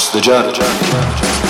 [0.00, 1.47] It's the judge.